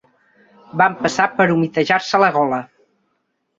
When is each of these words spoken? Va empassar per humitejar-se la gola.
Va 0.81 0.87
empassar 0.91 1.27
per 1.35 1.47
humitejar-se 1.57 2.23
la 2.25 2.33
gola. 2.41 2.63